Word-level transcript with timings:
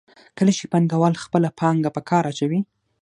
کله 0.37 0.51
چې 0.57 0.65
پانګوال 0.71 1.13
خپله 1.23 1.49
پانګه 1.59 1.89
په 1.95 2.01
کار 2.09 2.23
اچوي 2.31 2.59